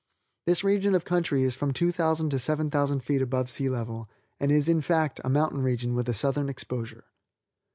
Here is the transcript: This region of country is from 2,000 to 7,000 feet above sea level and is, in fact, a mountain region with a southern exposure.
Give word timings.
This 0.47 0.63
region 0.63 0.95
of 0.95 1.05
country 1.05 1.43
is 1.43 1.55
from 1.55 1.73
2,000 1.73 2.31
to 2.31 2.39
7,000 2.39 3.01
feet 3.01 3.21
above 3.21 3.51
sea 3.51 3.69
level 3.69 4.09
and 4.39 4.51
is, 4.51 4.67
in 4.67 4.81
fact, 4.81 5.21
a 5.23 5.29
mountain 5.29 5.61
region 5.61 5.93
with 5.93 6.09
a 6.09 6.13
southern 6.15 6.49
exposure. 6.49 7.03